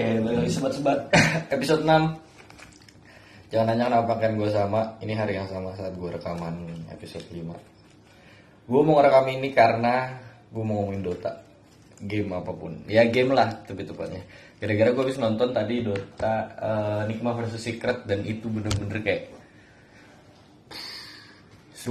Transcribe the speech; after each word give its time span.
Oke, 0.00 0.16
balik 0.16 0.38
lagi 0.40 0.52
sebat-sebat 0.56 0.98
episode 1.60 1.84
6 1.84 3.52
Jangan 3.52 3.66
nanya 3.68 3.84
kenapa 3.92 4.16
pakaian 4.16 4.40
gue 4.40 4.48
sama. 4.48 4.96
Ini 4.96 5.12
hari 5.12 5.36
yang 5.36 5.44
sama 5.44 5.76
saat 5.76 5.92
gue 5.92 6.08
rekaman 6.08 6.88
episode 6.88 7.28
5 7.28 7.44
Gue 8.64 8.80
mau 8.80 8.96
ngerekam 8.96 9.28
ini 9.28 9.52
karena 9.52 10.08
Gue 10.48 10.64
mau 10.64 10.80
ngomongin 10.80 11.04
Dota. 11.04 11.44
Game 12.00 12.32
apa 12.32 12.48
pun. 12.48 12.80
Ya 12.88 13.04
game 13.12 13.36
lah 13.36 13.52
tapi 13.68 13.84
tepatnya. 13.84 14.24
Gara-gara 14.56 14.88
gue 14.88 15.02
habis 15.04 15.20
nonton 15.20 15.52
tadi 15.52 15.84
Dota 15.84 16.48
uh, 16.48 17.00
Nikma 17.04 17.36
vs 17.36 17.60
Secret 17.60 18.08
Dan 18.08 18.24
itu 18.24 18.48
bener-bener 18.48 19.04
kayak 19.04 19.28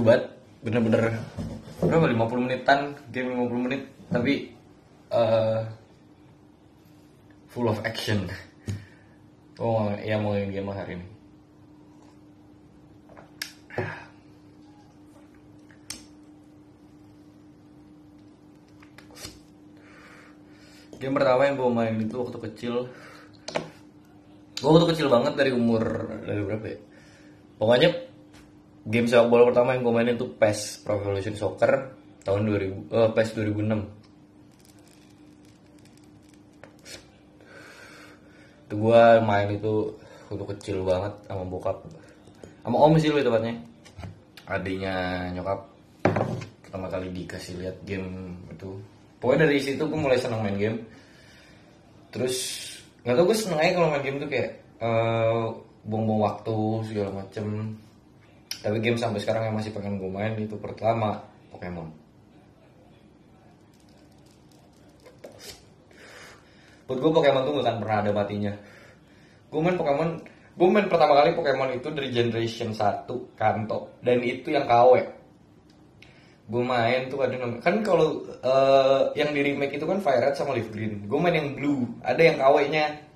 banget 0.02 0.22
Bener-bener 0.66 1.14
Berapa? 1.78 2.10
50 2.10 2.42
menitan? 2.42 2.90
Game 3.14 3.38
50 3.38 3.66
menit 3.70 3.86
Tapi 4.10 4.50
eh, 5.14 5.62
full 7.50 7.66
of 7.66 7.82
action. 7.82 8.30
Oh, 9.58 9.92
ya 10.00 10.16
mau 10.22 10.38
yang 10.38 10.54
game 10.54 10.70
hari 10.72 10.96
ini. 10.96 11.06
Game 21.00 21.16
pertama 21.16 21.48
yang 21.48 21.56
gue 21.56 21.70
main 21.72 21.96
itu 21.96 22.16
waktu 22.16 22.38
kecil. 22.48 22.74
Gue 24.60 24.70
waktu 24.70 24.88
kecil 24.96 25.08
banget 25.08 25.32
dari 25.36 25.52
umur 25.52 25.82
dari 26.24 26.40
berapa 26.44 26.66
ya? 26.68 26.78
Pokoknya 27.56 27.90
game 28.84 29.08
sepak 29.08 29.28
bola 29.28 29.48
pertama 29.48 29.76
yang 29.76 29.84
gue 29.84 29.92
mainin 29.92 30.16
itu 30.16 30.28
PES 30.36 30.84
Pro 30.84 31.00
Evolution 31.00 31.36
Soccer 31.36 31.72
tahun 32.24 32.48
2000 32.48 32.92
eh, 32.92 33.10
PES 33.16 33.28
2006 33.36 33.99
gue 38.80 39.02
main 39.20 39.48
itu 39.52 39.92
waktu 40.32 40.44
kecil 40.56 40.82
banget 40.88 41.12
sama 41.28 41.44
bokap. 41.44 41.76
Sama 42.64 42.76
om 42.80 42.96
sih 42.96 43.12
lu 43.12 43.20
tepatnya. 43.20 43.54
Adiknya 44.48 45.28
nyokap. 45.36 45.60
Pertama 46.64 46.86
kali 46.88 47.12
dikasih 47.12 47.60
lihat 47.60 47.76
game 47.84 48.34
itu. 48.48 48.80
Pokoknya 49.20 49.44
dari 49.44 49.60
situ 49.60 49.84
gue 49.84 50.00
mulai 50.00 50.16
senang 50.16 50.40
main 50.40 50.56
game. 50.56 50.78
Terus 52.08 52.36
nggak 53.04 53.16
tau 53.16 53.24
gue 53.28 53.36
seneng 53.36 53.60
aja 53.60 53.70
kalau 53.76 53.88
main 53.92 54.04
game 54.04 54.18
tuh 54.18 54.30
kayak 54.32 54.50
eh, 54.80 55.44
buang-buang 55.84 56.22
waktu 56.24 56.56
segala 56.88 57.10
macem. 57.20 57.76
Tapi 58.60 58.76
game 58.80 58.98
sampai 59.00 59.20
sekarang 59.20 59.48
yang 59.50 59.56
masih 59.56 59.72
pengen 59.72 60.00
gue 60.00 60.10
main 60.10 60.36
itu 60.36 60.56
pertama 60.56 61.20
Pokemon. 61.52 61.88
Buat 66.90 66.98
gue 66.98 67.12
Pokemon 67.14 67.42
tuh 67.46 67.52
gak 67.60 67.64
akan 67.70 67.78
pernah 67.78 67.98
ada 68.02 68.10
matinya. 68.10 68.52
Gue 69.50 69.60
main 69.60 69.74
Pokemon, 69.74 70.08
gue 70.54 70.68
main 70.70 70.86
pertama 70.86 71.18
kali 71.18 71.34
Pokemon 71.34 71.74
itu 71.74 71.90
dari 71.90 72.08
Generation 72.14 72.70
1 72.70 73.10
Kanto 73.34 73.98
dan 73.98 74.22
itu 74.22 74.54
yang 74.54 74.70
KW. 74.70 75.02
Gue 76.50 76.62
main 76.66 77.10
tuh 77.10 77.22
ada 77.22 77.34
namanya 77.34 77.62
kan 77.62 77.82
kalau 77.82 78.26
eh, 78.26 79.02
yang 79.18 79.34
di 79.34 79.40
remake 79.42 79.74
itu 79.78 79.86
kan 79.86 79.98
Fire 79.98 80.22
Red 80.22 80.38
sama 80.38 80.54
Leaf 80.54 80.70
Green. 80.70 81.06
Gue 81.10 81.18
main 81.18 81.34
yang 81.34 81.58
Blue, 81.58 81.82
ada 82.02 82.22
yang 82.22 82.38
KW-nya 82.38 83.10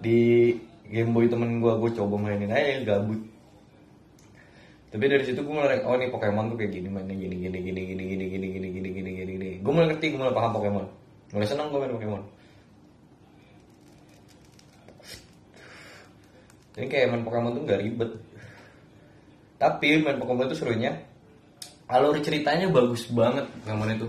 di 0.00 0.52
Game 0.88 1.12
Boy 1.12 1.28
temen 1.28 1.60
gue, 1.60 1.72
gue 1.80 1.90
coba 1.96 2.16
mainin 2.16 2.48
aja 2.48 2.80
gabut. 2.84 3.20
Tapi 4.88 5.04
dari 5.10 5.24
situ 5.26 5.40
gue 5.42 5.52
mulai 5.52 5.84
oh 5.84 5.96
nih 6.00 6.08
Pokemon 6.08 6.54
tuh 6.54 6.56
kayak 6.60 6.72
gini 6.80 6.88
mainnya 6.88 7.16
gini 7.18 7.34
gini 7.44 7.58
gini 7.60 7.80
gini 7.82 8.02
gini 8.08 8.24
gini 8.30 8.46
gini 8.48 8.68
gini 8.72 8.88
gini 8.88 9.10
gini 9.12 9.32
gini. 9.36 9.48
Gue 9.60 9.72
mulai 9.74 9.92
ngerti, 9.92 10.06
gue 10.16 10.20
mulai 10.22 10.32
paham 10.32 10.52
Pokemon. 10.54 10.84
Mulai 11.36 11.48
senang 11.50 11.68
gue 11.68 11.78
main 11.82 11.92
Pokemon. 11.92 12.22
Jadi 16.74 16.86
kayak 16.90 17.06
main 17.14 17.22
Pokemon 17.22 17.54
tuh 17.54 17.62
gak 17.66 17.80
ribet. 17.80 18.10
Tapi 19.58 20.02
main 20.02 20.18
Pokemon 20.18 20.50
itu 20.50 20.58
serunya 20.58 20.92
alur 21.86 22.16
ceritanya 22.18 22.66
bagus 22.72 23.06
banget 23.12 23.46
Pokemon 23.62 23.90
itu. 23.94 24.08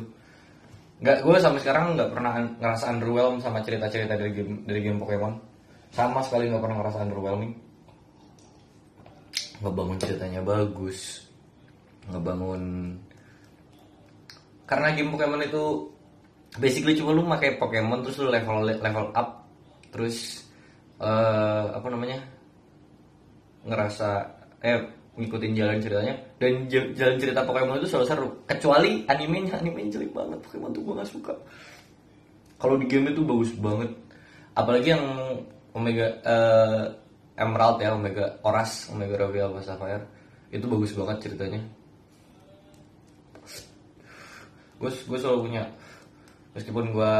Nggak, 0.95 1.17
gue 1.27 1.37
sampai 1.43 1.59
sekarang 1.59 1.99
nggak 1.99 2.09
pernah 2.15 2.31
ngerasa 2.57 2.85
underwhelmed 2.87 3.43
sama 3.43 3.59
cerita-cerita 3.61 4.15
dari 4.15 4.31
game 4.31 4.63
dari 4.65 4.79
game 4.81 4.97
Pokemon. 4.97 5.33
Sama 5.93 6.23
sekali 6.25 6.49
nggak 6.49 6.63
pernah 6.63 6.77
ngerasa 6.81 7.03
underwhelming. 7.03 7.53
Ngebangun 9.59 9.97
ceritanya 9.99 10.41
bagus, 10.43 11.27
ngebangun 12.11 12.95
karena 14.65 14.97
game 14.97 15.13
Pokemon 15.13 15.45
itu 15.45 15.63
basically 16.57 16.97
cuma 16.97 17.13
lu 17.13 17.21
pakai 17.27 17.61
Pokemon 17.61 18.01
terus 18.01 18.17
lu 18.17 18.33
level 18.33 18.65
level 18.65 19.07
up 19.13 19.45
terus 19.93 20.47
eh 20.97 21.65
apa 21.75 21.87
namanya 21.91 22.17
ngerasa 23.65 24.09
eh 24.61 24.79
ngikutin 25.15 25.51
jalan 25.55 25.77
ceritanya. 25.79 26.15
Dan 26.37 26.67
jalan 26.69 27.17
cerita 27.17 27.41
Pokemon 27.43 27.79
itu 27.79 27.87
selalu 27.89 28.07
seru. 28.07 28.27
Kecuali 28.45 29.03
animenya 29.07 29.59
animenya 29.59 29.99
jelek 29.99 30.11
banget. 30.11 30.39
Pokemon 30.45 30.71
tuh 30.75 30.81
gue 30.83 30.93
gak 30.99 31.09
suka. 31.09 31.33
Kalau 32.59 32.75
di 32.79 32.85
game 32.87 33.11
itu 33.11 33.23
bagus 33.23 33.51
banget. 33.57 33.91
Apalagi 34.55 34.95
yang 34.95 35.03
Omega 35.75 36.07
eh, 36.23 36.83
Emerald 37.35 37.83
ya 37.83 37.91
Omega 37.91 38.39
Oras 38.47 38.87
Omega 38.91 39.19
Ruby 39.19 39.43
Alpha 39.43 39.61
Sapphire. 39.63 40.05
Itu 40.51 40.67
bagus 40.71 40.95
banget 40.95 41.17
ceritanya. 41.27 41.59
Gue 44.79 44.91
gue 44.91 45.17
selalu 45.19 45.39
punya. 45.51 45.63
Meskipun 46.55 46.95
gue 46.95 47.13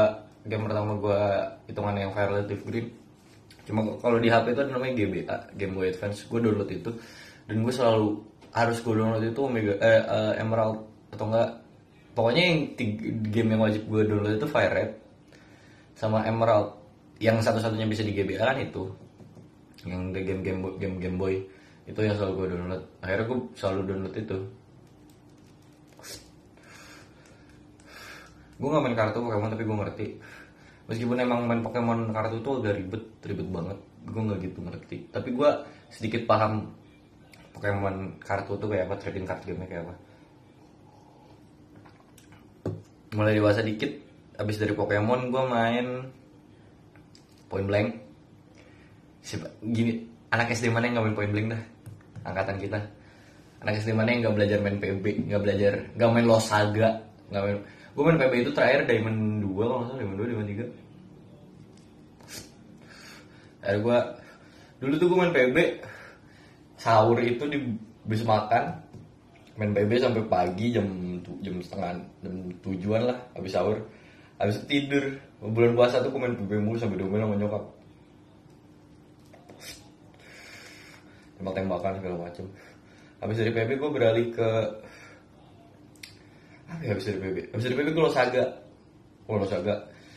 game 0.48 0.64
pertama 0.64 0.96
gue 0.96 1.22
hitungan 1.68 1.96
yang 1.96 2.12
Violet 2.14 2.46
Leaf 2.48 2.62
Green 2.64 2.88
cuma 3.66 3.82
kalau 3.98 4.22
di 4.22 4.30
HP 4.30 4.54
itu 4.54 4.60
ada 4.62 4.70
namanya 4.70 4.94
GBA 4.94 5.36
Game 5.58 5.74
Boy 5.74 5.90
Advance. 5.90 6.24
Gue 6.30 6.38
download 6.38 6.70
itu 6.70 6.90
dan 7.50 7.56
gue 7.62 7.72
selalu 7.74 8.22
harus 8.54 8.78
gue 8.80 8.94
download 8.94 9.24
itu 9.26 9.40
Omega 9.42 9.74
eh, 9.82 10.02
eh, 10.02 10.32
Emerald 10.40 10.86
atau 11.10 11.26
enggak. 11.28 11.50
Pokoknya 12.16 12.42
yang 12.48 12.58
tiga, 12.80 13.04
game 13.28 13.48
yang 13.52 13.60
wajib 13.60 13.82
gue 13.84 14.02
download 14.08 14.40
itu 14.40 14.48
Fire 14.48 14.72
Red 14.72 14.90
sama 15.98 16.24
Emerald. 16.24 16.78
Yang 17.20 17.48
satu-satunya 17.48 17.84
bisa 17.88 18.06
di 18.06 18.12
GBA 18.16 18.40
kan 18.40 18.58
itu. 18.62 18.88
Yang 19.84 20.24
game 20.24 20.40
game 20.40 20.60
game 20.78 20.96
Game 21.02 21.16
Boy. 21.20 21.44
Itu 21.84 22.00
yang 22.00 22.16
selalu 22.16 22.32
gue 22.38 22.46
download. 22.56 22.82
Akhirnya 23.02 23.24
gue 23.28 23.38
selalu 23.58 23.80
download 23.84 24.14
itu. 24.16 24.38
Gue 28.56 28.68
gak 28.72 28.82
main 28.88 28.96
kartu 28.96 29.20
Pokemon 29.20 29.52
tapi 29.52 29.64
gue 29.68 29.76
ngerti 29.76 30.06
meskipun 30.86 31.18
emang 31.18 31.46
main 31.46 31.62
Pokemon 31.62 32.14
kartu 32.14 32.38
itu 32.38 32.50
agak 32.62 32.74
ribet 32.78 33.04
ribet 33.26 33.48
banget. 33.50 33.78
Gue 34.06 34.22
nggak 34.22 34.38
gitu 34.42 34.58
ngerti. 34.62 34.96
Tapi 35.10 35.28
gue 35.34 35.50
sedikit 35.90 36.22
paham 36.30 36.70
Pokemon 37.54 38.22
kartu 38.22 38.54
tuh 38.54 38.68
kayak 38.70 38.86
apa 38.90 38.94
trading 39.02 39.26
card 39.26 39.42
game 39.42 39.66
kayak 39.66 39.82
apa. 39.86 39.94
Mulai 43.14 43.34
dewasa 43.38 43.62
dikit 43.66 43.90
abis 44.36 44.56
dari 44.62 44.74
Pokemon 44.76 45.32
gue 45.32 45.42
main 45.46 45.86
Point 47.46 47.66
Blank. 47.66 47.88
Siapa, 49.26 49.50
gini 49.58 50.06
anak 50.30 50.54
SD 50.54 50.70
mana 50.70 50.86
yang 50.86 50.98
nggak 50.98 51.06
main 51.10 51.18
Point 51.18 51.32
Blank 51.34 51.48
dah? 51.50 51.62
Angkatan 52.26 52.56
kita. 52.62 52.78
Anak 53.62 53.82
SD 53.82 53.90
mana 53.90 54.14
yang 54.14 54.20
nggak 54.22 54.36
belajar 54.38 54.58
main 54.62 54.78
PB 54.78 55.04
nggak 55.26 55.42
belajar 55.42 55.72
nggak 55.98 56.10
main 56.14 56.26
Losaga 56.28 56.90
nggak 57.32 57.42
main 57.42 57.58
gue 57.96 58.02
main 58.04 58.20
PB 58.20 58.32
itu 58.44 58.52
terakhir 58.52 58.84
Diamond 58.84 59.40
2 59.40 59.56
kalau 59.56 59.80
nggak 59.80 59.88
salah 59.88 60.00
Diamond 60.04 60.18
2 60.20 60.28
Diamond 60.28 60.48
3 60.52 60.68
akhirnya 63.66 63.80
gue 63.82 63.98
dulu 64.76 64.94
tuh 65.00 65.06
gue 65.08 65.18
main 65.18 65.32
PB 65.32 65.56
sahur 66.76 67.18
itu 67.18 67.44
di 67.50 67.58
bis 68.06 68.22
makan. 68.22 68.78
Main 69.56 69.72
PB 69.72 69.90
sampai 69.98 70.22
pagi 70.28 70.70
jam 70.70 70.86
jam 71.40 71.56
setengah 71.64 71.98
jam 72.22 72.34
tujuan 72.62 73.02
lah 73.10 73.18
habis 73.34 73.52
sahur. 73.56 73.82
Habis 74.38 74.62
tidur. 74.70 75.18
Bulan 75.42 75.74
puasa 75.74 76.00
tuh 76.04 76.14
gue 76.14 76.20
main 76.20 76.36
PB 76.36 76.52
mulu 76.62 76.78
sampai 76.78 77.00
diomelin 77.00 77.26
sama 77.26 77.36
nyokap. 77.40 77.64
Tembak-tembakan 81.40 81.92
segala 82.00 82.16
macem. 82.28 82.44
Habis 83.20 83.36
dari 83.40 83.52
PB 83.52 83.70
gue 83.80 83.90
beralih 83.90 84.26
ke 84.32 84.48
apa 86.66 86.82
ya 86.82 86.90
habis 86.94 87.06
dari 87.06 87.18
PB 87.22 87.36
habis 87.54 87.64
dari 87.70 87.76
PB 87.78 87.88
gue 87.94 88.04
Losaga. 88.04 88.44
Oh 89.26 89.38
Losaga. 89.38 89.74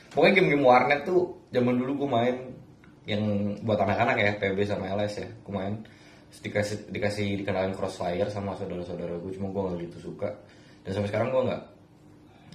Pokoknya 0.09 0.41
game-game 0.41 0.65
warnet 0.65 1.01
tuh 1.05 1.45
zaman 1.53 1.77
dulu 1.77 2.05
gue 2.05 2.09
main 2.09 2.35
yang 3.05 3.21
buat 3.65 3.77
anak-anak 3.81 4.15
ya 4.17 4.31
PB 4.37 4.57
sama 4.65 4.89
LS 4.89 5.13
ya 5.21 5.27
gue 5.29 5.53
main. 5.53 5.73
Dikasih 6.29 6.93
dikasih 6.93 7.41
dikenalin 7.41 7.73
crossfire 7.73 8.29
sama 8.29 8.53
saudara-saudara 8.57 9.17
gue 9.17 9.31
cuma 9.33 9.49
gue 9.49 9.61
nggak 9.61 9.77
gitu 9.89 10.13
suka. 10.13 10.29
Dan 10.85 10.97
sampai 10.97 11.09
sekarang 11.09 11.29
gue 11.33 11.41
nggak 11.49 11.61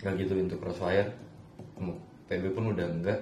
nggak 0.02 0.14
gitu 0.26 0.32
into 0.38 0.56
crossfire. 0.58 1.10
PB 2.24 2.44
pun 2.56 2.72
udah 2.72 2.86
enggak 2.88 3.20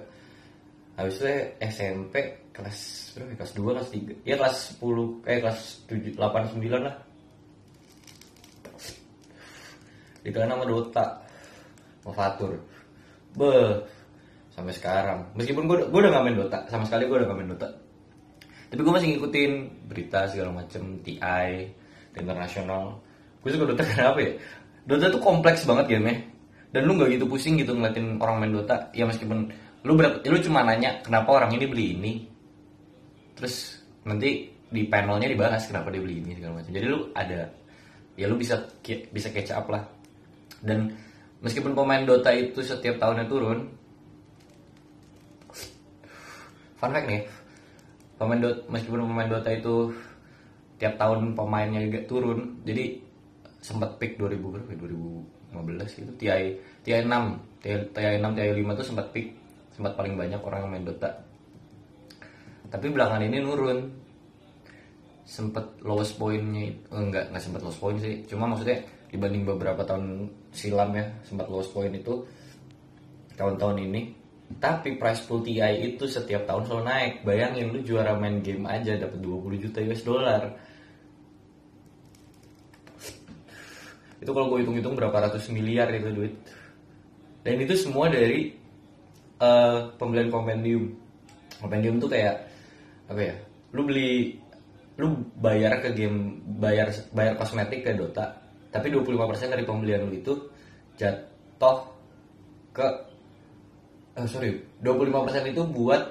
itu 1.01 1.25
SMP 1.57 2.45
kelas 2.53 2.77
berapa 3.17 3.33
ya? 3.33 3.35
kelas 3.41 3.51
2 3.57 3.65
kelas 3.65 3.89
3 3.89 4.29
ya 4.29 4.35
kelas 4.37 4.57
10 4.77 5.25
eh 5.25 5.37
kelas 5.41 5.59
7 5.89 6.13
8 6.13 6.53
9 6.61 6.85
lah 6.85 6.95
dikalian 10.23 10.51
sama 10.55 10.65
Dota. 10.65 11.05
Sama 12.03 12.13
Fatur. 12.15 12.51
Be 13.35 13.51
sampai 14.53 14.73
sekarang. 14.73 15.19
Meskipun 15.35 15.67
gue 15.67 15.77
gue 15.87 15.99
udah 15.99 16.11
gak 16.11 16.23
main 16.25 16.37
Dota. 16.39 16.59
Sama 16.71 16.83
sekali 16.87 17.07
gue 17.07 17.17
udah 17.19 17.27
gak 17.27 17.37
main 17.37 17.49
Dota. 17.51 17.69
Tapi 18.73 18.79
gue 18.81 18.93
masih 18.93 19.07
ngikutin 19.13 19.51
berita 19.85 20.19
segala 20.31 20.65
macem 20.65 20.97
TI 21.05 21.69
internasional 22.17 22.97
gue 23.43 23.49
suka 23.51 23.65
Dota 23.67 23.83
kenapa 23.91 24.19
ya? 24.23 24.31
Dota 24.87 25.11
tuh 25.11 25.21
kompleks 25.21 25.67
banget 25.67 25.99
gamenya. 25.99 26.23
Dan 26.73 26.89
lu 26.89 26.97
nggak 26.97 27.21
gitu 27.21 27.29
pusing 27.29 27.53
gitu 27.61 27.77
ngeliatin 27.77 28.17
orang 28.17 28.41
main 28.41 28.51
Dota. 28.55 28.89
Ya 28.95 29.05
meskipun 29.05 29.51
lu 29.83 29.93
ber, 29.99 30.23
lu 30.25 30.39
cuma 30.39 30.63
nanya 30.63 31.03
kenapa 31.03 31.29
orang 31.35 31.53
ini 31.53 31.65
beli 31.67 31.85
ini? 31.93 32.13
Terus 33.35 33.83
nanti 34.07 34.53
di 34.73 34.89
panelnya 34.89 35.29
dibahas 35.29 35.69
kenapa 35.69 35.93
dia 35.93 36.01
beli 36.01 36.25
ini? 36.25 36.31
segala 36.33 36.59
macam 36.59 36.73
jadi 36.73 36.87
lu 36.89 36.99
ada 37.13 37.45
ya 38.17 38.25
lu 38.25 38.35
bisa 38.41 38.57
bisa 39.13 39.29
catch 39.29 39.53
up 39.53 39.69
lah 39.69 39.85
dan 40.63 40.95
meskipun 41.43 41.75
pemain 41.75 42.07
Dota 42.07 42.31
itu 42.31 42.63
setiap 42.63 42.97
tahunnya 42.97 43.27
turun 43.27 43.67
fun 46.79 46.91
fact 46.91 47.07
nih 47.07 47.23
pemain 48.15 48.39
Dota 48.39 48.59
meskipun 48.71 48.99
pemain 49.03 49.29
Dota 49.29 49.49
itu 49.51 49.91
tiap 50.79 50.95
tahun 50.97 51.35
pemainnya 51.35 51.83
juga 51.83 51.99
turun 52.07 52.63
jadi 52.63 53.03
sempat 53.63 53.95
peak 53.95 54.19
2000 54.19 54.43
berapa 54.43 54.71
2015 54.75 55.99
gitu. 56.03 56.11
TI 56.19 56.59
TI 56.83 57.07
6 57.07 57.63
TI, 57.63 57.75
TI 57.95 58.19
6 58.19 58.35
TI 58.35 58.51
5 58.59 58.79
tuh 58.79 58.85
sempat 58.85 59.07
peak 59.15 59.27
sempat 59.73 59.95
paling 59.95 60.19
banyak 60.19 60.43
orang 60.43 60.67
yang 60.67 60.71
main 60.75 60.85
Dota. 60.85 61.09
Tapi 62.67 62.91
belakangan 62.91 63.23
ini 63.23 63.39
nurun. 63.39 63.79
Sempet 65.23 65.79
lowest 65.87 66.19
pointnya 66.19 66.75
oh, 66.91 66.99
enggak 66.99 67.31
nggak 67.31 67.39
sempet 67.41 67.63
lowest 67.63 67.79
point 67.79 67.97
sih. 68.03 68.27
Cuma 68.27 68.51
maksudnya 68.51 68.83
dibanding 69.07 69.47
beberapa 69.47 69.87
tahun 69.87 70.27
silam 70.53 70.93
ya 70.93 71.05
sempat 71.25 71.49
lowest 71.49 71.73
point 71.73 71.91
itu 71.91 72.23
tahun-tahun 73.35 73.77
ini. 73.89 74.01
Tapi 74.53 75.01
price 75.01 75.25
pool 75.25 75.41
TI 75.41 75.81
itu 75.81 76.05
setiap 76.05 76.45
tahun 76.45 76.69
selalu 76.69 76.83
naik. 76.85 77.13
Bayangin 77.25 77.73
lu 77.73 77.81
juara 77.81 78.13
main 78.13 78.37
game 78.45 78.69
aja 78.69 78.93
dapat 79.01 79.17
20 79.17 79.63
juta 79.65 79.81
US 79.81 80.01
dollar. 80.05 80.41
Itu 84.21 84.29
kalau 84.29 84.53
gue 84.53 84.61
hitung-hitung 84.61 84.93
berapa 84.93 85.25
ratus 85.25 85.49
miliar 85.49 85.89
itu 85.89 86.13
duit. 86.13 86.33
Dan 87.41 87.59
itu 87.59 87.73
semua 87.75 88.07
dari 88.13 88.53
uh, 89.41 89.89
pembelian 89.97 90.29
kompendium. 90.29 90.93
Kompendium 91.57 91.97
tuh 91.97 92.13
kayak 92.13 92.53
apa 93.09 93.19
ya 93.19 93.35
lu 93.75 93.83
beli 93.83 94.37
lu 94.95 95.25
bayar 95.41 95.81
ke 95.81 95.91
game 95.97 96.39
bayar 96.61 96.93
bayar 97.11 97.33
kosmetik 97.35 97.83
ke 97.83 97.91
Dota 97.97 98.42
tapi 98.73 98.89
25% 98.89 99.53
dari 99.53 99.61
pembelian 99.61 100.09
lu 100.09 100.17
itu 100.17 100.33
jatuh 100.97 101.93
ke 102.73 102.87
uh, 104.17 104.25
sorry 104.25 104.57
25% 104.81 105.53
itu 105.53 105.61
buat 105.69 106.01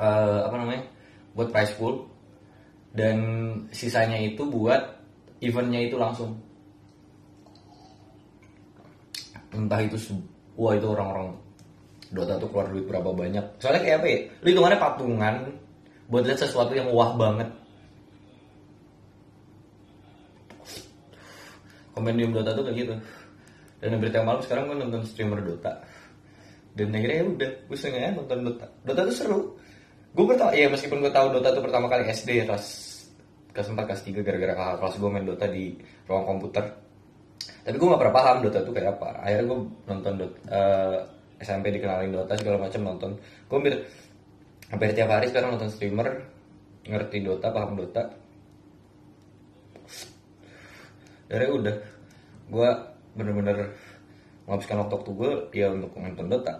uh, 0.00 0.40
apa 0.48 0.56
namanya 0.56 0.82
buat 1.36 1.52
price 1.52 1.76
pool. 1.76 2.08
Dan 2.92 3.16
sisanya 3.72 4.20
itu 4.20 4.44
buat 4.44 4.80
eventnya 5.40 5.80
itu 5.80 5.96
langsung. 5.96 6.36
Entah 9.52 9.80
itu 9.80 9.96
wah 10.56 10.76
itu 10.76 10.88
orang-orang 10.88 11.36
Dota 12.12 12.36
tuh 12.36 12.52
keluar 12.52 12.68
duit 12.68 12.84
berapa 12.84 13.08
banyak. 13.08 13.56
Soalnya 13.56 13.80
kayak 13.80 13.96
apa 14.04 14.06
ya 14.08 14.18
lu 14.44 14.48
hitungannya 14.52 14.80
patungan 14.80 15.34
buat 16.12 16.28
lihat 16.28 16.44
sesuatu 16.44 16.76
yang 16.76 16.92
wah 16.92 17.16
banget 17.16 17.48
kompendium 21.92 22.32
Dota 22.32 22.52
tuh 22.56 22.64
kayak 22.66 22.76
gitu. 22.76 22.94
Dan 23.82 23.98
berita 23.98 24.22
yang 24.22 24.28
malam 24.28 24.42
sekarang 24.44 24.64
gue 24.70 24.76
nonton 24.78 25.02
streamer 25.06 25.40
Dota. 25.42 25.72
Dan 26.72 26.88
akhirnya 26.96 27.16
ya 27.20 27.24
udah 27.28 27.50
gue 27.68 27.78
sengaja 27.78 28.10
nonton 28.16 28.38
Dota. 28.44 28.66
Dota 28.84 29.00
tuh 29.08 29.16
seru. 29.16 29.40
Gue 30.12 30.24
pertama 30.28 30.52
ya 30.52 30.68
meskipun 30.68 30.98
gue 31.00 31.12
tahu 31.12 31.26
Dota 31.32 31.48
tuh 31.56 31.62
pertama 31.64 31.86
kali 31.88 32.04
SD 32.08 32.44
kelas 32.44 32.66
kelas 33.52 33.68
4 33.68 33.84
kelas 33.84 34.02
3 34.08 34.24
gara-gara 34.24 34.54
kakak 34.56 34.76
kelas 34.80 34.94
gue 34.96 35.10
main 35.12 35.26
Dota 35.28 35.46
di 35.48 35.64
ruang 36.08 36.24
komputer. 36.24 36.64
Tapi 37.62 37.76
gue 37.78 37.88
gak 37.90 38.00
pernah 38.00 38.16
paham 38.16 38.36
Dota 38.44 38.58
tuh 38.64 38.72
kayak 38.72 38.88
apa. 38.98 39.08
Akhirnya 39.22 39.44
gue 39.50 39.58
nonton 39.88 40.12
Dota, 40.18 40.36
uh, 40.48 40.98
SMP 41.42 41.66
dikenalin 41.74 42.12
Dota 42.14 42.32
segala 42.38 42.56
macam 42.62 42.80
nonton. 42.86 43.10
Gue 43.50 43.56
hampir 43.58 43.74
hampir 44.72 44.88
tiap 44.96 45.10
hari 45.12 45.28
sekarang 45.28 45.58
nonton 45.58 45.68
streamer 45.68 46.08
ngerti 46.86 47.18
Dota 47.22 47.52
paham 47.52 47.76
Dota 47.76 48.02
akhirnya 51.32 51.52
udah 51.56 51.76
gue 52.52 52.68
bener-bener 53.16 53.58
menghabiskan 54.44 54.84
waktu 54.84 54.94
waktu 55.00 55.12
gue 55.16 55.30
ya 55.56 55.66
untuk 55.72 55.96
nonton 55.96 56.28
Dota. 56.28 56.54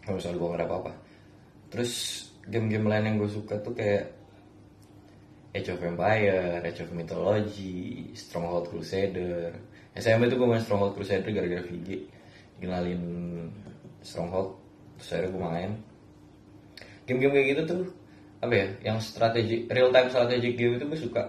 Kalau 0.00 0.16
misalnya 0.16 0.40
gue 0.40 0.48
gak 0.56 0.64
apa-apa. 0.64 0.92
Terus 1.68 1.92
game-game 2.48 2.88
lain 2.88 3.04
yang 3.04 3.16
gue 3.20 3.30
suka 3.30 3.60
tuh 3.60 3.76
kayak 3.76 4.16
Age 5.52 5.76
of 5.76 5.82
Empire, 5.84 6.64
Age 6.64 6.80
of 6.86 6.94
Mythology, 6.96 8.08
Stronghold 8.16 8.72
Crusader, 8.72 9.52
SMP 9.92 10.30
itu 10.30 10.38
gue 10.38 10.48
main 10.48 10.62
Stronghold 10.62 10.94
Crusader 10.94 11.30
gara-gara 11.34 11.62
VG 11.66 11.88
Kenalin 12.62 13.02
Stronghold 14.06 14.54
Terus 14.96 15.08
akhirnya 15.16 15.30
gue 15.34 15.42
main. 15.42 15.70
Game-game 17.10 17.32
kayak 17.34 17.48
gitu 17.56 17.62
tuh 17.66 17.82
Apa 18.38 18.54
ya 18.54 18.66
Yang 18.86 18.98
strategi 19.10 19.66
Real 19.66 19.90
time 19.90 20.08
strategic 20.12 20.54
game 20.54 20.78
itu 20.78 20.86
gue 20.86 21.00
suka 21.00 21.22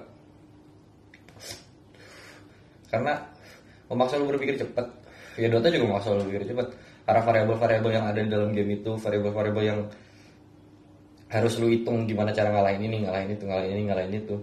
Karena 2.91 3.31
Memaksa 3.91 4.15
lu 4.15 4.25
berpikir 4.31 4.55
cepet. 4.55 4.87
Ya 5.35 5.51
Dota 5.51 5.67
juga 5.67 5.91
memaksa 5.91 6.15
lu 6.15 6.23
berpikir 6.23 6.55
cepet. 6.55 6.67
Karena 7.03 7.21
variabel-variabel 7.27 7.91
yang 7.91 8.05
ada 8.07 8.19
di 8.23 8.29
dalam 8.31 8.49
game 8.55 8.79
itu 8.79 8.95
Variabel-variabel 8.95 9.63
yang 9.67 9.79
Harus 11.27 11.59
lu 11.59 11.67
hitung 11.67 12.07
gimana 12.07 12.31
cara 12.31 12.55
ngalahin 12.55 12.87
ini 12.87 13.03
Ngalahin 13.03 13.29
itu, 13.35 13.43
ngalahin 13.43 13.71
ini, 13.75 13.83
ngalahin 13.91 14.13
itu. 14.15 14.35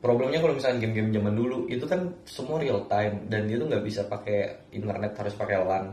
Problemnya 0.00 0.40
kalau 0.40 0.54
misalnya 0.56 0.86
game-game 0.86 1.10
zaman 1.12 1.34
dulu 1.34 1.66
itu 1.66 1.84
kan 1.84 2.14
semua 2.24 2.62
real 2.62 2.86
time. 2.86 3.26
Dan 3.26 3.50
itu 3.50 3.66
nggak 3.66 3.82
bisa 3.82 4.06
pakai 4.06 4.70
internet 4.70 5.18
harus 5.18 5.34
pakai 5.34 5.60
LAN. 5.60 5.90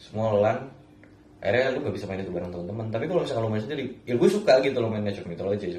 Semua 0.00 0.34
LAN 0.40 0.58
akhirnya 1.36 1.78
lu 1.78 1.78
nggak 1.84 1.94
bisa 1.94 2.08
main 2.08 2.24
itu 2.24 2.32
bareng 2.32 2.50
teman-teman. 2.50 2.86
Tapi 2.90 3.04
kalau 3.06 3.20
misalnya 3.22 3.44
lo 3.44 3.50
main 3.52 3.62
sendiri 3.62 3.84
ya 4.08 4.18
gue 4.18 4.28
suka 4.32 4.58
gitu 4.64 4.76
lo 4.82 4.88
main 4.88 5.04
Age 5.06 5.22
of 5.22 5.28
Mythology 5.30 5.68
Age 5.68 5.78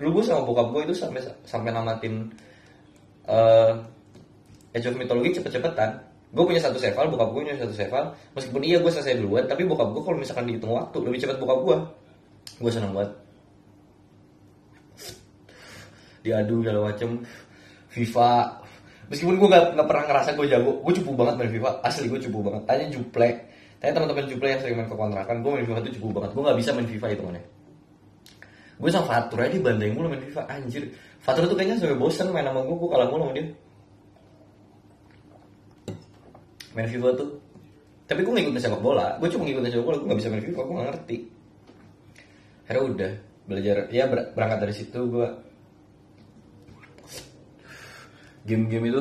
dulu 0.00 0.08
gue 0.18 0.24
sama 0.24 0.42
bokap 0.42 0.66
gue 0.74 0.82
itu 0.90 0.94
sampai 0.98 1.20
sampai 1.46 1.70
namatin 1.70 2.26
uh, 3.30 3.86
Of 4.84 4.98
Mythology 5.00 5.30
cepet-cepetan. 5.40 5.90
Gue 6.34 6.44
punya 6.44 6.60
satu 6.60 6.76
seval 6.76 7.08
bokap 7.08 7.32
gue 7.32 7.48
punya 7.48 7.56
satu 7.56 7.72
seval 7.72 8.12
meskipun 8.36 8.60
iya 8.66 8.76
gue 8.82 8.90
selesai 8.92 9.16
duluan 9.16 9.46
tapi 9.46 9.62
bokap 9.64 9.94
gue 9.94 10.02
kalau 10.04 10.18
misalkan 10.20 10.44
dihitung 10.50 10.74
waktu 10.74 10.98
lebih 11.00 11.22
cepat 11.22 11.38
bokap 11.40 11.58
gue 11.64 11.76
gue 12.60 12.70
senang 12.74 12.92
banget. 12.92 13.10
Diadu 16.26 16.60
segala 16.60 16.92
macem. 16.92 17.10
FIFA 17.96 18.30
meskipun 19.08 19.40
gue 19.40 19.48
gak, 19.48 19.64
gak 19.72 19.86
pernah 19.88 20.04
ngerasa 20.10 20.30
gue 20.36 20.46
jago 20.50 20.72
gue 20.84 20.92
cupu 21.00 21.10
banget 21.16 21.34
main 21.40 21.50
FIFA 21.56 21.70
asli 21.80 22.06
gue 22.10 22.20
cupu 22.28 22.38
banget. 22.44 22.62
Tanya 22.68 22.86
juple. 22.92 23.28
Tanya 23.80 23.92
teman-teman 23.96 24.24
juple 24.28 24.48
yang 24.50 24.60
sering 24.60 24.76
main 24.76 24.88
ke 24.90 24.96
kontrakan 24.98 25.36
gue 25.40 25.50
main 25.56 25.64
FIFA 25.64 25.80
tuh 25.88 25.92
cupu 25.96 26.08
banget. 26.12 26.30
Gue 26.36 26.42
gak 26.44 26.58
bisa 26.58 26.70
main 26.76 26.88
FIFA 26.90 27.08
itu 27.16 27.24
mana 27.24 27.40
gue 28.76 28.90
sama 28.92 29.08
Fatur 29.08 29.40
aja 29.40 29.56
dibanding 29.56 29.96
mulu 29.96 30.12
main 30.12 30.20
FIFA 30.20 30.42
anjir. 30.52 30.84
Fatur 31.24 31.48
tuh 31.48 31.56
kayaknya 31.56 31.80
sampai 31.80 31.96
bosen 31.96 32.28
main 32.28 32.44
sama 32.44 32.60
gue 32.60 32.76
gue 32.76 32.90
kalah 32.92 33.08
mulu 33.08 33.24
sama 33.24 33.34
dia 33.40 33.46
main 36.76 36.88
FIFA 36.92 37.16
tuh. 37.16 37.30
Tapi 38.06 38.20
gue 38.22 38.32
ngikutin 38.36 38.60
sepak 38.60 38.82
bola. 38.84 39.16
Gue 39.18 39.32
cuma 39.32 39.48
ngikutin 39.48 39.72
sepak 39.72 39.86
bola 39.88 39.96
gue 39.96 40.08
gak 40.12 40.18
bisa 40.20 40.28
main 40.28 40.44
FIFA 40.44 40.60
gue 40.60 40.74
gak 40.76 40.88
ngerti. 40.92 41.16
Akhirnya 42.68 42.84
udah 42.84 43.12
belajar 43.46 43.76
ya 43.94 44.04
berangkat 44.10 44.58
dari 44.58 44.74
situ 44.74 45.00
gue 45.06 45.28
game-game 48.46 48.90
itu 48.90 49.00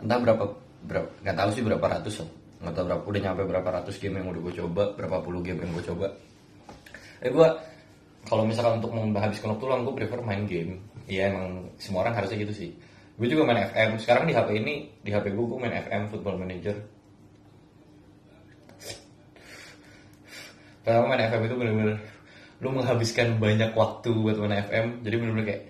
entah 0.00 0.18
berapa 0.20 0.44
berapa 0.84 1.08
nggak 1.20 1.36
tahu 1.36 1.50
sih 1.52 1.62
berapa 1.64 1.86
ratus 1.86 2.14
nggak 2.64 2.72
tahu 2.72 2.84
berapa 2.88 3.04
udah 3.04 3.20
nyampe 3.20 3.42
berapa 3.48 3.68
ratus 3.80 4.00
game 4.00 4.16
yang 4.20 4.32
udah 4.32 4.40
gue 4.48 4.54
coba 4.64 4.82
berapa 4.96 5.16
puluh 5.20 5.40
game 5.44 5.60
yang 5.60 5.70
gue 5.76 5.84
coba. 5.84 6.06
Eh 7.20 7.30
gue 7.30 7.48
kalau 8.22 8.46
misalkan 8.46 8.78
untuk 8.78 8.94
menghabiskan 8.94 9.52
waktu 9.56 9.64
luang 9.66 9.82
gue 9.88 9.94
prefer 9.98 10.20
main 10.24 10.42
game. 10.48 10.80
Iya 11.10 11.34
emang 11.34 11.74
semua 11.76 12.06
orang 12.06 12.14
harusnya 12.16 12.38
gitu 12.48 12.54
sih. 12.54 12.70
Gue 13.18 13.28
juga 13.28 13.44
main 13.44 13.66
FM 13.68 13.98
sekarang 13.98 14.24
di 14.24 14.32
HP 14.32 14.48
ini 14.56 14.74
di 15.02 15.10
HP 15.10 15.34
gue 15.34 15.44
gue 15.44 15.58
main 15.58 15.74
FM 15.74 16.08
Football 16.08 16.38
Manager 16.40 16.76
pertama 20.82 21.14
main 21.14 21.30
FM 21.30 21.42
itu 21.46 21.54
bener-bener 21.54 21.96
lu 22.62 22.70
menghabiskan 22.74 23.38
banyak 23.38 23.70
waktu 23.74 24.10
buat 24.10 24.38
main 24.38 24.66
FM 24.66 25.06
jadi 25.06 25.14
bener-bener 25.18 25.46
kayak 25.46 25.62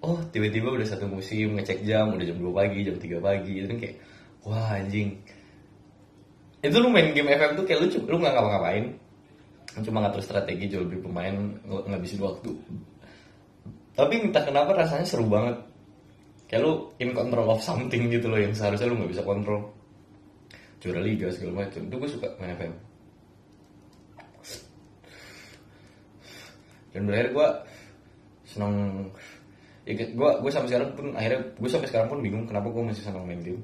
oh 0.00 0.20
tiba-tiba 0.32 0.72
udah 0.72 0.86
satu 0.88 1.04
musim 1.08 1.56
ngecek 1.56 1.84
jam 1.84 2.12
udah 2.12 2.24
jam 2.24 2.36
2 2.40 2.48
pagi 2.52 2.80
jam 2.84 2.96
3 2.96 3.20
pagi 3.20 3.52
itu 3.60 3.66
kan 3.68 3.78
kayak 3.80 3.96
wah 4.44 4.68
anjing. 4.72 5.20
Itu 6.60 6.76
lu 6.80 6.92
main 6.92 7.12
game 7.16 7.32
FM 7.32 7.56
tuh 7.56 7.64
kayak 7.64 7.80
lu 7.84 7.88
lu 8.08 8.16
nggak 8.20 8.34
ngapa-ngapain 8.36 8.86
cuma 9.86 10.02
ngatur 10.02 10.20
strategi 10.20 10.66
jual 10.66 10.84
beli 10.88 11.00
pemain 11.00 11.34
ngabisin 11.64 12.20
waktu. 12.20 12.52
Tapi 13.96 14.14
entah 14.28 14.44
kenapa 14.44 14.76
rasanya 14.76 15.04
seru 15.08 15.28
banget. 15.28 15.56
Kayak 16.48 16.66
lu 16.66 16.72
in 16.98 17.12
control 17.12 17.48
of 17.52 17.60
something 17.62 18.10
gitu 18.10 18.26
loh 18.28 18.40
yang 18.40 18.52
seharusnya 18.56 18.88
lu 18.88 18.96
nggak 19.00 19.12
bisa 19.12 19.22
kontrol. 19.24 19.72
Juara 20.80 21.00
liga 21.04 21.28
segala 21.28 21.64
macam 21.68 21.80
itu 21.84 21.94
gue 22.00 22.08
suka 22.08 22.28
main 22.40 22.56
FM 22.56 22.89
dan 26.90 27.06
berakhir 27.06 27.28
gue 27.30 27.48
seneng 28.46 28.74
ya 29.86 29.94
gue 29.96 30.30
gue 30.42 30.50
sampai 30.50 30.68
sekarang 30.70 30.90
pun 30.94 31.06
akhirnya 31.14 31.40
gue 31.56 31.70
sampai 31.70 31.88
sekarang 31.88 32.08
pun 32.10 32.18
bingung 32.20 32.44
kenapa 32.46 32.68
gue 32.70 32.82
masih 32.82 33.02
seneng 33.06 33.24
main 33.26 33.42
game. 33.42 33.62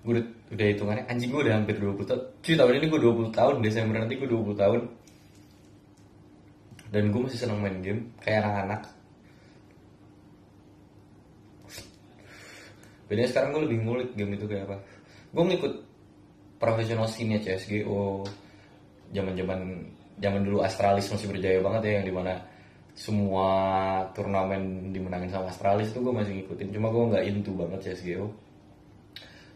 Gue 0.00 0.16
udah, 0.16 0.24
udah 0.56 0.66
hitungannya 0.72 1.04
anjing 1.12 1.28
gue 1.28 1.40
udah 1.44 1.54
hampir 1.60 1.76
20 1.76 2.08
tahun 2.08 2.22
cuy 2.40 2.54
tahun 2.56 2.72
ini 2.80 2.86
gue 2.88 3.00
20 3.04 3.36
tahun 3.36 3.54
Desember 3.60 3.96
nanti 4.00 4.14
gue 4.16 4.28
20 4.28 4.56
tahun. 4.56 4.80
Dan 6.90 7.04
gue 7.14 7.20
masih 7.22 7.38
seneng 7.38 7.62
main 7.62 7.78
game 7.84 8.10
kayak 8.18 8.42
anak-anak. 8.42 8.82
Bedanya 13.06 13.30
sekarang 13.30 13.50
gue 13.54 13.62
lebih 13.70 13.78
ngulik 13.86 14.10
game 14.18 14.34
itu 14.34 14.46
kayak 14.50 14.66
apa? 14.66 14.76
Gue 15.30 15.44
ngikut 15.54 15.74
profesional 16.58 17.06
scene 17.06 17.38
CSGO 17.38 18.26
zaman 19.14 19.34
zaman 20.20 20.44
dulu 20.44 20.60
Astralis 20.60 21.08
masih 21.08 21.26
berjaya 21.32 21.58
banget 21.64 21.82
ya 21.88 21.92
yang 22.00 22.06
di 22.06 22.14
mana 22.14 22.32
semua 22.92 23.48
turnamen 24.12 24.92
dimenangin 24.92 25.32
sama 25.32 25.48
Astralis 25.48 25.90
itu 25.90 26.04
gue 26.04 26.12
masih 26.12 26.32
ngikutin. 26.36 26.68
Cuma 26.76 26.92
gue 26.92 27.04
nggak 27.10 27.24
into 27.26 27.52
banget 27.56 27.90
CSGO 27.90 28.28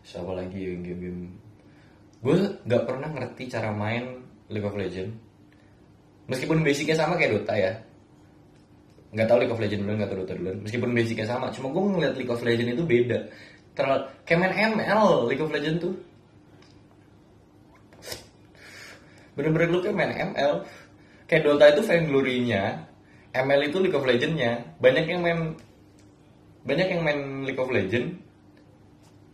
siapa 0.05 0.33
lagi 0.37 0.61
yang 0.61 0.85
game-game? 0.85 1.33
Gue 2.25 2.37
nggak 2.65 2.83
pernah 2.89 3.09
ngerti 3.13 3.53
cara 3.53 3.69
main 3.73 4.25
League 4.49 4.65
of 4.65 4.77
Legends. 4.77 5.13
Meskipun 6.25 6.65
basicnya 6.65 6.97
sama 6.97 7.21
kayak 7.21 7.37
Dota 7.37 7.53
ya. 7.53 7.73
Nggak 9.13 9.27
tahu 9.29 9.39
League 9.45 9.55
of 9.55 9.61
Legends 9.61 9.85
dulu 9.85 9.95
nggak 10.01 10.11
tahu 10.11 10.19
Dota 10.25 10.35
dulu 10.41 10.51
meskipun 10.65 10.91
basicnya 10.97 11.27
sama 11.29 11.47
cuma 11.53 11.69
gue 11.69 11.83
ngeliat 11.85 12.15
League 12.17 12.33
of 12.33 12.41
Legends 12.41 12.73
itu 12.81 12.85
beda. 12.89 13.19
Terlalu 13.77 14.03
kayak 14.25 14.39
main 14.41 14.55
ML 14.73 15.05
League 15.29 15.45
of 15.45 15.53
Legends 15.53 15.81
tuh 15.85 15.95
bener-bener 19.35 19.69
lu 19.71 19.79
kayak 19.83 19.97
main 19.99 20.13
ML 20.15 20.63
kayak 21.27 21.43
Dota 21.43 21.65
itu 21.75 21.83
glory-nya 21.85 22.95
ML 23.35 23.61
itu 23.67 23.83
League 23.83 23.99
of 23.99 24.07
Legends-nya. 24.07 24.79
Banyak 24.79 25.05
yang 25.11 25.21
main 25.27 25.39
banyak 26.63 26.87
yang 26.87 27.03
main 27.03 27.43
League 27.43 27.59
of 27.59 27.69
Legends. 27.69 28.15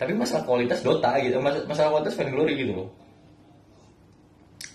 Tapi 0.00 0.16
masalah 0.16 0.48
kualitas 0.48 0.80
Dota 0.80 1.20
gitu 1.20 1.36
Mas 1.44 1.60
masalah 1.68 2.00
kualitas 2.00 2.16
glory 2.16 2.56
gitu 2.56 2.72
loh. 2.72 2.88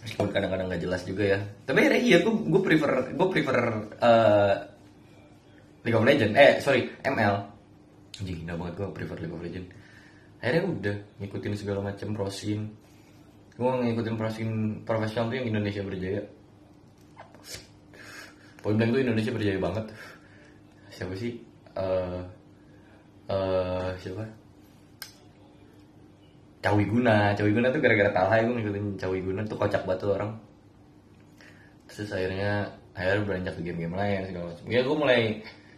Meskipun 0.06 0.30
kadang-kadang 0.30 0.70
nggak 0.70 0.84
jelas 0.86 1.02
juga 1.02 1.24
ya. 1.26 1.40
Tapi 1.66 1.78
akhirnya 1.82 2.02
iya 2.06 2.18
gue 2.22 2.34
gue 2.46 2.62
prefer 2.62 2.92
gue 3.18 3.28
prefer 3.34 3.58
uh, 3.98 4.54
League 5.82 5.98
of 5.98 6.06
Legends 6.06 6.38
eh 6.38 6.62
sorry 6.62 6.86
ML 7.02 7.36
gila 8.22 8.54
banget 8.56 8.74
gue 8.78 8.88
prefer 8.94 9.18
League 9.26 9.34
of 9.34 9.42
Legends. 9.42 9.70
Akhirnya 10.38 10.64
udah 10.70 10.96
ngikutin 11.18 11.54
segala 11.58 11.82
macam 11.82 12.14
prosin 12.14 12.70
gue 13.56 13.70
ngikutin 13.72 14.16
prosin 14.20 14.50
profesional 14.84 15.32
tuh 15.32 15.36
yang 15.40 15.48
Indonesia 15.48 15.80
berjaya. 15.80 16.22
Point 18.60 18.76
blank 18.76 18.92
tuh 18.92 19.02
Indonesia 19.02 19.32
berjaya 19.32 19.60
banget. 19.62 19.86
Siapa 20.92 21.14
sih? 21.16 21.40
Uh, 21.76 22.20
uh, 23.32 23.96
siapa? 23.96 24.28
Cawi 26.60 26.84
Guna. 26.90 27.32
Cawi 27.32 27.52
Guna 27.56 27.72
tuh 27.72 27.80
gara-gara 27.80 28.12
kalah 28.12 28.44
gue 28.44 28.56
ngikutin 28.60 28.86
Cawi 29.00 29.20
Guna 29.24 29.42
tuh 29.48 29.56
kocak 29.56 29.88
banget 29.88 30.04
tuh 30.04 30.12
orang. 30.20 30.32
Terus 31.88 32.12
akhirnya 32.12 32.68
akhirnya 32.92 33.24
beranjak 33.24 33.54
ke 33.56 33.62
game-game 33.64 33.96
lain 33.96 34.28
segala 34.28 34.52
macam. 34.52 34.66
Ya 34.68 34.82
gue 34.84 34.96
mulai 34.98 35.20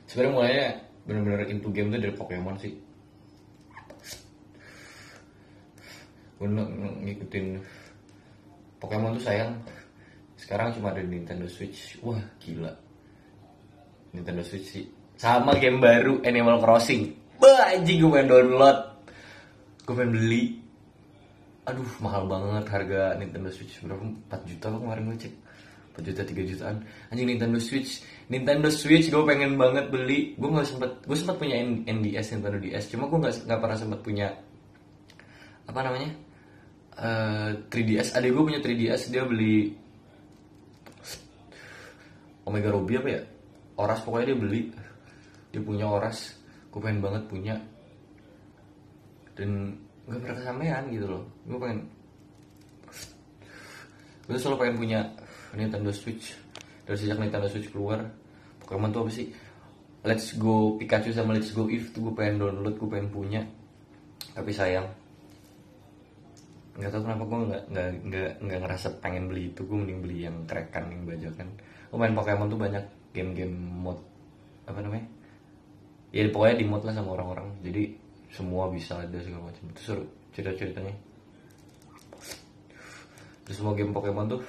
sebenarnya 0.10 0.34
mulainya 0.34 0.68
bener-bener 1.06 1.42
into 1.52 1.70
game 1.70 1.94
tuh 1.94 2.00
dari 2.02 2.16
Pokemon 2.16 2.58
sih 2.58 2.87
gue 6.38 6.48
ngikutin 7.06 7.46
Pokemon 8.78 9.18
tuh 9.18 9.26
sayang. 9.26 9.58
Sekarang 10.38 10.70
cuma 10.78 10.94
ada 10.94 11.02
Nintendo 11.02 11.50
Switch. 11.50 11.98
Wah 12.06 12.22
gila. 12.38 12.70
Nintendo 14.14 14.46
Switch 14.46 14.70
sih. 14.70 14.86
Sama 15.18 15.58
game 15.58 15.82
baru 15.82 16.22
Animal 16.22 16.62
Crossing. 16.62 17.10
Anjing 17.42 17.98
gue 18.06 18.12
pengen 18.14 18.30
download. 18.30 18.80
Gue 19.82 19.96
pengen 19.98 20.14
beli. 20.14 20.44
Aduh 21.66 21.90
mahal 22.00 22.30
banget 22.30 22.66
harga 22.70 23.18
Nintendo 23.18 23.50
Switch. 23.50 23.82
Berapa? 23.82 24.06
4 24.30 24.50
juta 24.50 24.66
lo 24.70 24.78
kemarin 24.86 25.10
gue 25.10 25.18
cek? 25.26 25.34
4 25.98 26.08
juta 26.14 26.22
3 26.22 26.50
jutaan. 26.54 26.78
Anjing 27.10 27.28
Nintendo 27.34 27.58
Switch. 27.58 28.06
Nintendo 28.30 28.70
Switch 28.70 29.10
gue 29.10 29.24
pengen 29.26 29.58
banget 29.58 29.90
beli. 29.90 30.38
Gue 30.38 30.54
nggak 30.54 30.70
sempet 30.70 30.92
gue 31.02 31.18
sempat 31.18 31.42
punya 31.42 31.58
NDS 31.66 32.38
Nintendo 32.38 32.62
DS 32.62 32.94
cuma 32.94 33.10
gue 33.10 33.20
nggak 33.26 33.34
nggak 33.50 33.60
pernah 33.60 33.78
sempat 33.82 34.00
punya 34.06 34.28
apa 35.68 35.84
namanya 35.84 36.27
uh, 36.98 37.50
3DS. 37.70 38.18
Adik 38.18 38.34
gue 38.34 38.44
punya 38.44 38.62
3DS 38.62 39.14
dia 39.14 39.24
beli 39.24 39.74
Omega 42.48 42.70
Ruby 42.72 42.94
apa 42.98 43.10
ya? 43.12 43.22
Oras 43.78 44.00
pokoknya 44.02 44.34
dia 44.34 44.38
beli. 44.40 44.62
Dia 45.54 45.62
punya 45.62 45.86
Oras. 45.86 46.38
Gue 46.74 46.80
pengen 46.82 47.02
banget 47.04 47.24
punya. 47.30 47.56
Dan 49.38 49.78
gak 50.08 50.20
pernah 50.24 50.38
kesampaian 50.42 50.84
gitu 50.90 51.06
loh. 51.06 51.24
Gue 51.46 51.60
pengen 51.60 51.80
gue 54.28 54.36
selalu 54.36 54.58
pengen 54.60 54.76
punya 54.76 55.00
Nintendo 55.56 55.92
Switch. 55.94 56.36
Dari 56.88 56.98
sejak 56.98 57.20
Nintendo 57.20 57.48
Switch 57.52 57.68
keluar 57.72 58.04
Pokemon 58.64 58.92
tuh 58.92 59.08
apa 59.08 59.12
sih? 59.12 59.28
Let's 60.08 60.40
Go 60.40 60.80
Pikachu 60.80 61.12
sama 61.12 61.36
Let's 61.36 61.52
Go 61.52 61.68
If 61.68 61.92
tuh 61.92 62.12
gue 62.12 62.14
pengen 62.16 62.44
download 62.44 62.76
gue 62.80 62.90
pengen 62.90 63.12
punya. 63.12 63.42
Tapi 64.36 64.52
sayang 64.56 65.07
nggak 66.78 66.90
tahu 66.94 67.02
kenapa 67.10 67.24
gue 67.26 67.40
nggak 67.50 67.64
nggak 67.74 67.88
nggak 68.06 68.32
nggak 68.46 68.60
ngerasa 68.66 68.88
pengen 69.02 69.26
beli 69.30 69.50
itu. 69.50 69.62
Gue 69.66 69.78
mending 69.82 70.00
beli 70.06 70.18
yang 70.30 70.38
kerekan 70.46 70.90
yang 70.94 71.04
bajakan. 71.04 71.48
Gue 71.90 71.98
main 71.98 72.14
Pokemon 72.14 72.48
tuh 72.54 72.60
banyak 72.60 72.84
game-game 73.12 73.56
mod 73.58 74.00
apa 74.70 74.80
namanya? 74.84 75.06
Ya 76.14 76.24
pokoknya 76.30 76.56
di 76.62 76.66
mod 76.70 76.84
lah 76.86 76.94
sama 76.94 77.18
orang-orang. 77.18 77.50
Jadi 77.66 77.98
semua 78.30 78.70
bisa 78.70 79.02
ada 79.02 79.18
segala 79.20 79.50
macam. 79.50 79.64
Itu 79.74 79.82
seru 79.82 80.04
cerita 80.32 80.54
ceritanya 80.54 80.94
terus 83.48 83.64
semua 83.64 83.72
game 83.80 83.96
Pokemon 83.96 84.28
tuh 84.28 84.44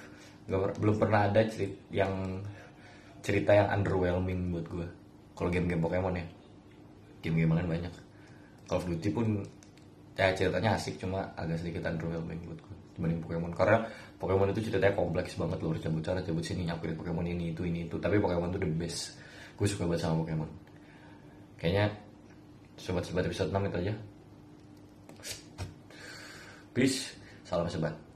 gak, 0.51 0.75
belum 0.83 0.99
pernah 0.99 1.31
ada 1.31 1.47
cerita 1.47 1.79
yang 1.95 2.43
cerita 3.23 3.55
yang 3.55 3.71
underwhelming 3.71 4.51
buat 4.51 4.67
gue 4.67 4.87
kalau 5.39 5.55
game-game 5.55 5.79
Pokemon 5.79 6.19
ya. 6.19 6.27
Game-game 7.23 7.55
lain 7.55 7.71
banyak. 7.71 7.95
Call 8.67 8.83
of 8.83 8.91
Duty 8.91 9.09
pun 9.15 9.47
ya 10.19 10.35
ceritanya 10.35 10.75
asik 10.75 10.99
cuma 10.99 11.31
agak 11.39 11.63
sedikit 11.63 11.87
underwhelming 11.87 12.43
buat 12.43 12.59
gue 12.59 12.75
dibanding 12.99 13.23
Pokemon. 13.23 13.53
Karena 13.55 13.87
Pokemon 14.19 14.51
itu 14.51 14.67
ceritanya 14.67 14.99
kompleks 14.99 15.39
banget 15.39 15.63
lo 15.63 15.71
harus 15.71 15.83
cabut 15.87 16.03
sana 16.03 16.21
cabut 16.27 16.43
sini 16.43 16.67
nyakurin 16.67 16.99
Pokemon 16.99 17.27
ini 17.31 17.55
itu 17.55 17.63
ini 17.63 17.87
itu. 17.87 17.97
Tapi 18.03 18.19
Pokemon 18.19 18.51
itu 18.51 18.59
the 18.67 18.71
best. 18.75 19.15
Gue 19.55 19.71
suka 19.71 19.87
banget 19.87 20.03
sama 20.03 20.27
Pokemon. 20.27 20.51
Kayaknya 21.63 21.95
sobat-sobat 22.75 23.31
episode 23.31 23.55
6 23.55 23.71
itu 23.71 23.77
aja. 23.87 23.95
Peace. 26.75 27.15
Salam 27.47 27.71
sobat 27.71 28.08